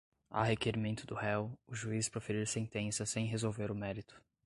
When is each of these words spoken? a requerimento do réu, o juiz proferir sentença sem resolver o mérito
a 0.31 0.43
requerimento 0.43 1.05
do 1.05 1.13
réu, 1.13 1.55
o 1.67 1.75
juiz 1.75 2.09
proferir 2.09 2.47
sentença 2.47 3.05
sem 3.05 3.27
resolver 3.27 3.69
o 3.69 3.75
mérito 3.75 4.19